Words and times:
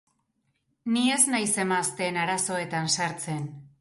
Ni 0.95 1.03
ez 1.17 1.21
naiz 1.33 1.53
emazteen 1.65 2.19
arazoetan 2.23 2.91
sartzen. 2.97 3.45